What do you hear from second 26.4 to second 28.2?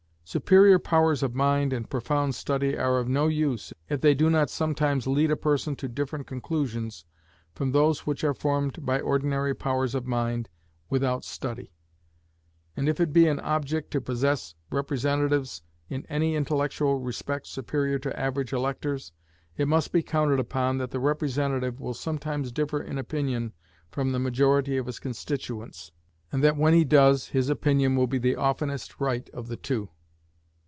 that when he does, his opinion will be